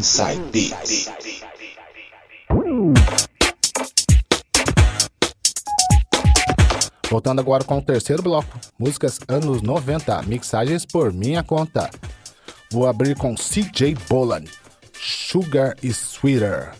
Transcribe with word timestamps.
Inside 0.00 0.40
Beats. 0.50 1.10
Voltando 7.10 7.40
agora 7.40 7.62
com 7.64 7.76
o 7.76 7.82
terceiro 7.82 8.22
bloco, 8.22 8.58
músicas 8.78 9.20
anos 9.28 9.60
90, 9.60 10.22
mixagens 10.22 10.86
por 10.86 11.12
minha 11.12 11.42
conta. 11.42 11.90
Vou 12.72 12.88
abrir 12.88 13.14
com 13.14 13.34
CJ 13.34 13.94
Bolan, 14.08 14.44
Sugar 14.94 15.76
is 15.82 15.98
Sweeter. 15.98 16.72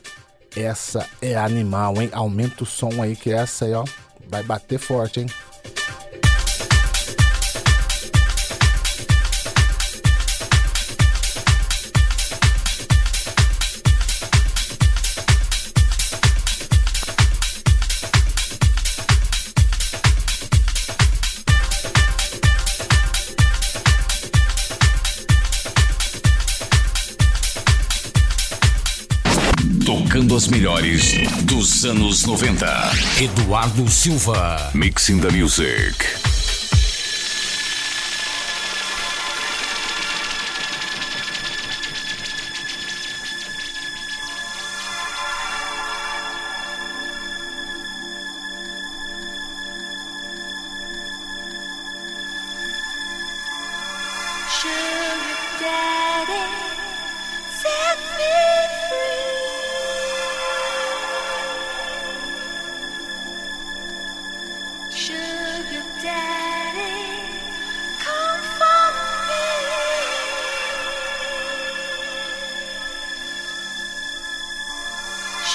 Essa 0.56 1.06
é 1.20 1.36
animal, 1.36 2.00
hein? 2.00 2.08
Aumenta 2.14 2.62
o 2.62 2.66
som 2.66 3.02
aí 3.02 3.14
que 3.14 3.30
essa 3.30 3.66
aí, 3.66 3.74
ó, 3.74 3.84
vai 4.30 4.42
bater 4.42 4.78
forte, 4.78 5.20
hein? 5.20 5.26
Dos 31.80 31.84
anos 31.84 32.26
90. 32.26 32.92
Eduardo 33.20 33.88
Silva. 33.88 34.70
Mixing 34.74 35.20
the 35.20 35.30
Music. 35.30 36.19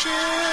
Sugar 0.05 0.44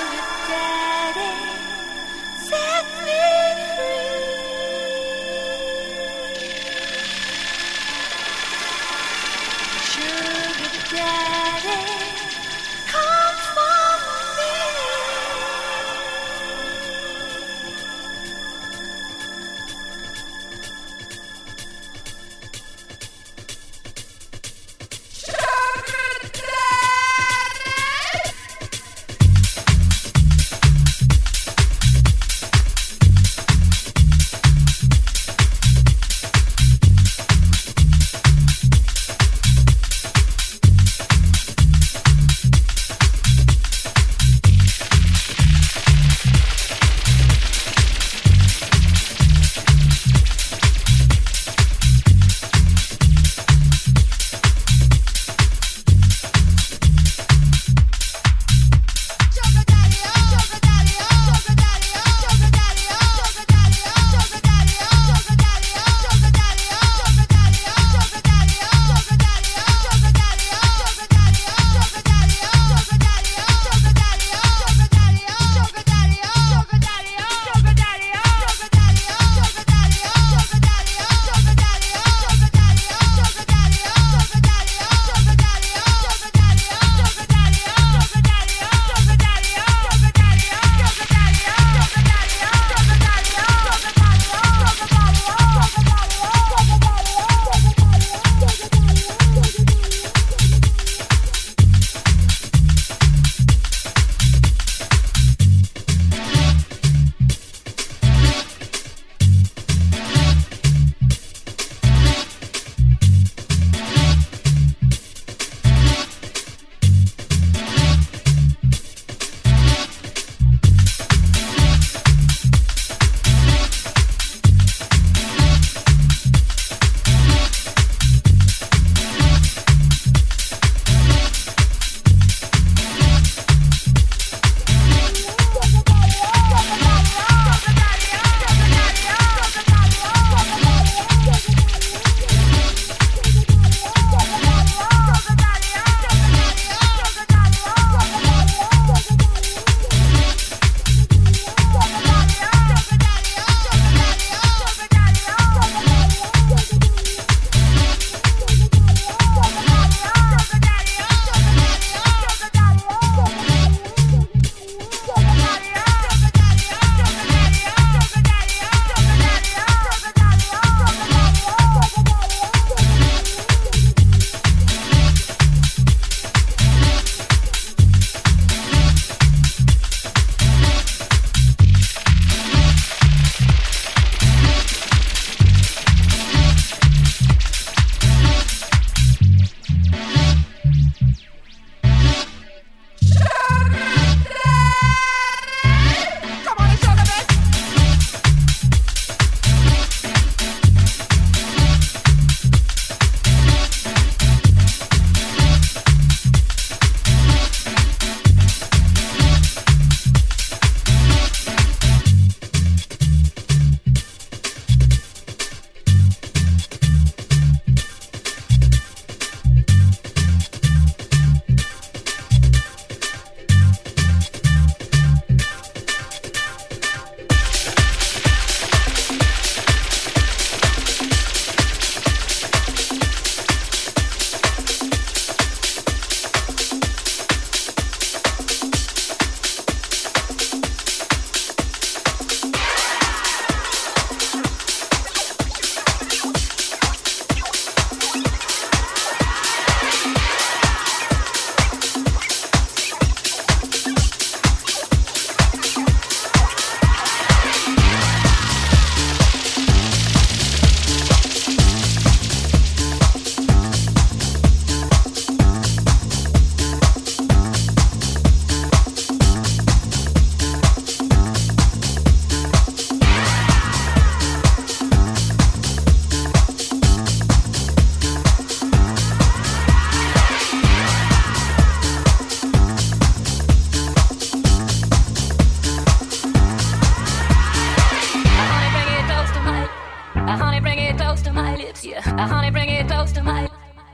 close 291.12 291.22
to 291.22 291.32
my 291.34 291.54
lips, 291.56 291.84
yeah. 291.84 292.00
I 292.16 292.26
honey, 292.26 292.50
bring 292.50 292.70
it 292.70 292.88
close 292.88 293.12
to 293.12 293.22
my. 293.22 293.46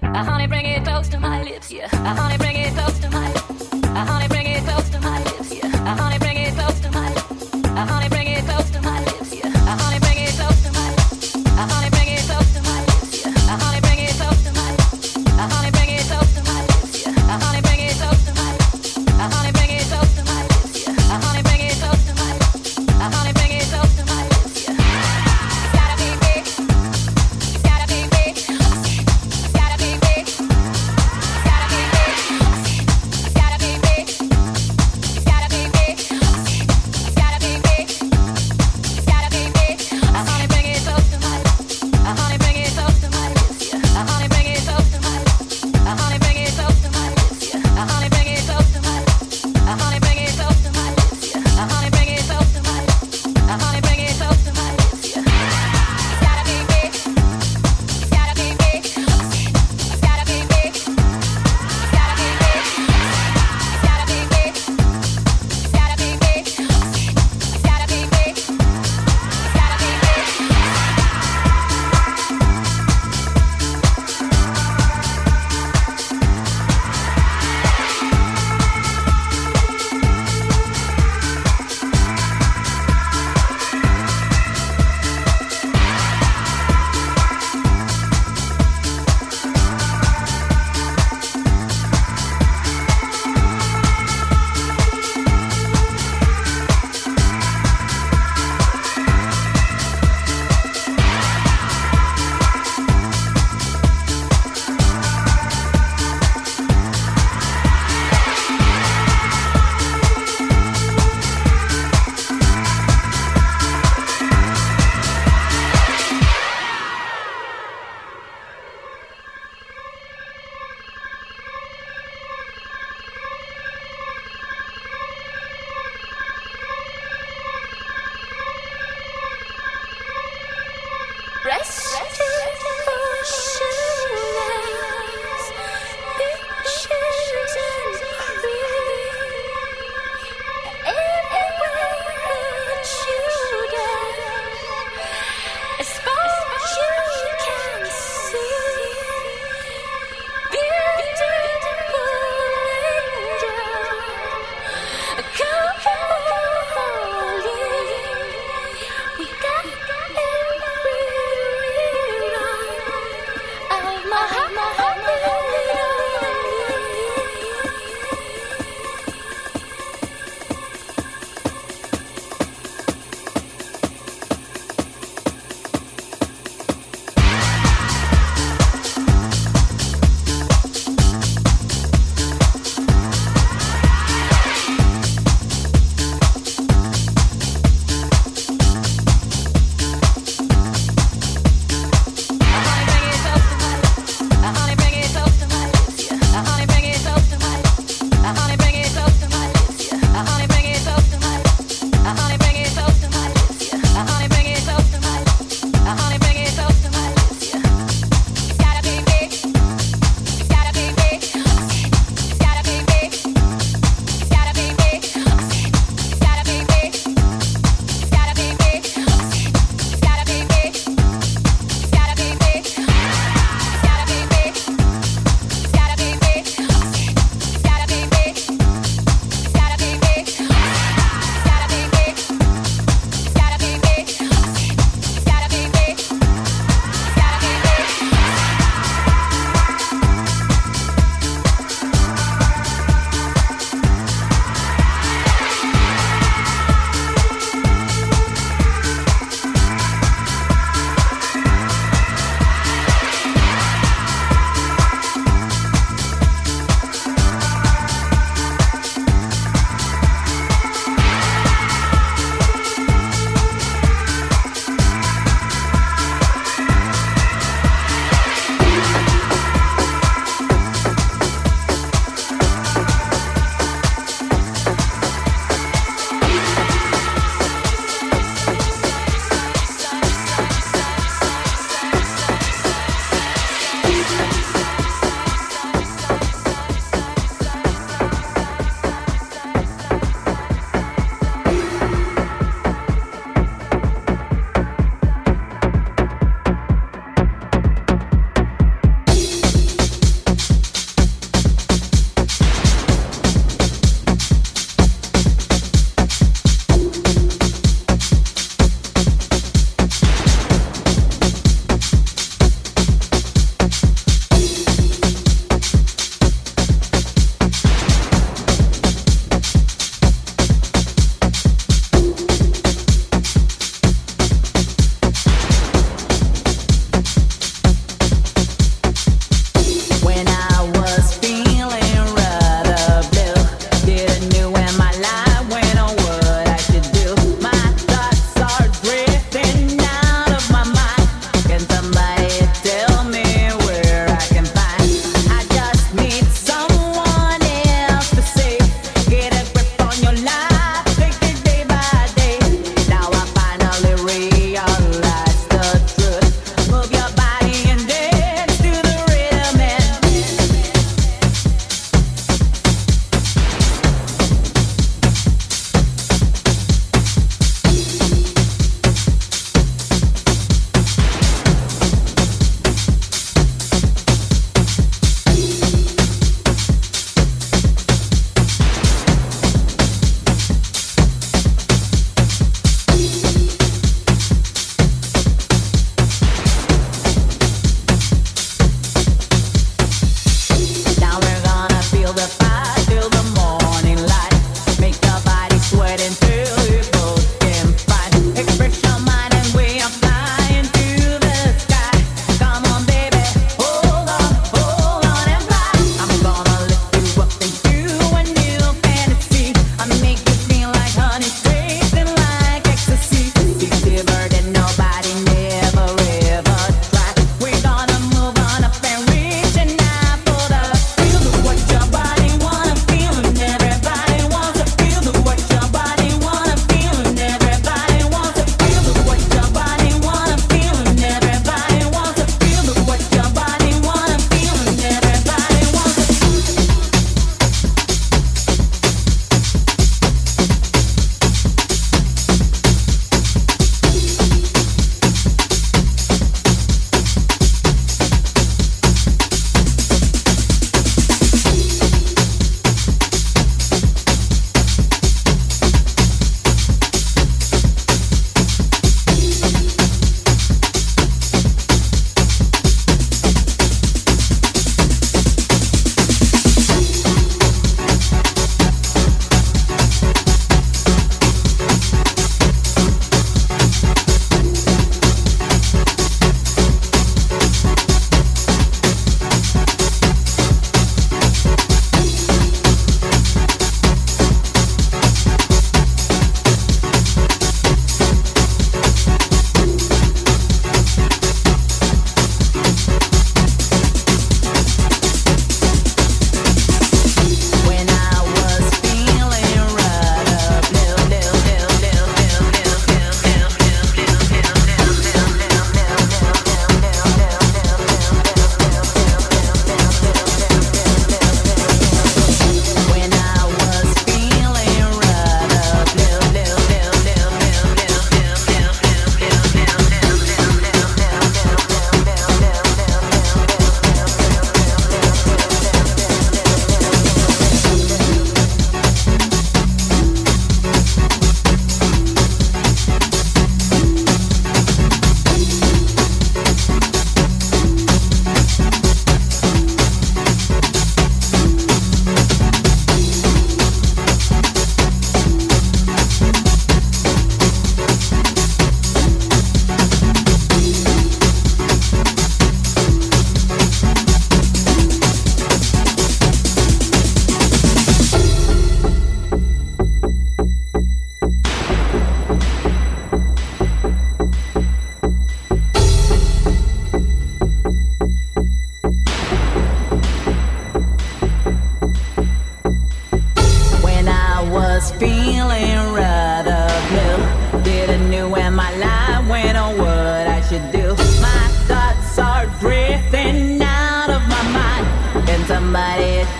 I 0.02 0.20
uh, 0.20 0.22
honey, 0.22 0.46
bring 0.46 0.66
it 0.66 0.84
close 0.84 1.08
to 1.08 1.18
my 1.18 1.42
lips, 1.42 1.68
yeah. 1.68 1.88
I 1.90 2.14
honey, 2.14 2.38
bring 2.38 2.54
it 2.54 2.72
close 2.74 2.96
to 3.00 3.10
my. 3.10 3.28
I 4.00 4.04
honey, 4.06 4.28
bring 4.28 4.46
it 4.46 4.62
close 4.62 4.88
to 4.90 5.00
my 5.00 5.18
lips, 5.24 5.52
yeah. 5.52 5.66
I 5.90 6.00
honey, 6.00 6.18
bring 6.20 6.37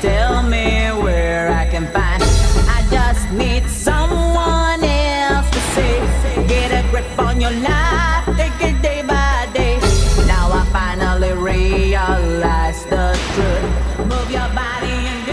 tell 0.01 0.43
me 0.43 0.91
where 1.03 1.51
I 1.51 1.67
can 1.71 1.87
find? 1.87 2.23
I 2.69 2.85
just 2.91 3.31
need 3.33 3.69
someone 3.69 4.83
else 4.85 5.49
to 5.51 5.61
say. 5.75 6.47
Get 6.47 6.71
a 6.73 6.89
grip 6.91 7.19
on 7.19 7.41
your 7.41 7.53
life, 7.53 8.25
take 8.37 8.61
it 8.69 8.83
day 8.83 9.03
by 9.03 9.49
day. 9.53 9.79
Now 10.27 10.53
I 10.53 10.65
finally 10.73 11.33
realize 11.33 12.85
the 12.87 13.19
truth. 13.35 14.07
Move 14.07 14.31
your 14.31 14.49
body 14.55 15.09
and. 15.13 15.29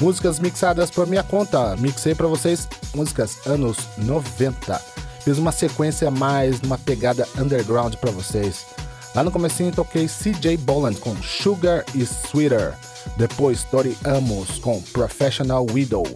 Músicas 0.00 0.40
mixadas 0.40 0.90
por 0.90 1.06
minha 1.06 1.22
conta. 1.22 1.76
Mixei 1.76 2.14
pra 2.14 2.26
vocês 2.26 2.66
músicas 2.94 3.46
anos 3.46 3.76
90. 3.98 4.80
Fiz 5.22 5.36
uma 5.36 5.52
sequência 5.52 6.10
mais 6.10 6.62
numa 6.62 6.78
pegada 6.78 7.28
underground 7.38 7.94
pra 7.96 8.10
vocês. 8.10 8.64
Lá 9.14 9.24
no 9.24 9.30
comecinho 9.30 9.72
toquei 9.72 10.06
CJ 10.06 10.56
Boland 10.58 10.94
com 10.96 11.16
Sugar 11.22 11.84
e 11.94 12.02
Sweeter. 12.02 12.74
Depois 13.16 13.64
Tori 13.64 13.96
Amos 14.04 14.58
com 14.58 14.80
Professional 14.80 15.66
Widow. 15.68 16.06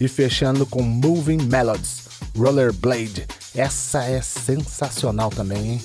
E 0.00 0.08
fechando 0.08 0.66
com 0.66 0.82
Moving 0.82 1.42
Melodies, 1.42 2.02
Rollerblade. 2.36 3.26
Essa 3.54 4.04
é 4.04 4.20
sensacional 4.20 5.30
também, 5.30 5.72
hein? 5.72 5.84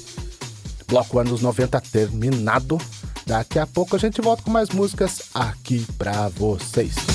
Bloco 0.87 1.19
anos 1.19 1.41
90 1.41 1.79
terminado. 1.81 2.79
Daqui 3.25 3.59
a 3.59 3.67
pouco 3.67 3.95
a 3.95 3.99
gente 3.99 4.21
volta 4.21 4.41
com 4.41 4.49
mais 4.49 4.69
músicas 4.69 5.21
aqui 5.33 5.85
pra 5.97 6.29
vocês. 6.29 7.08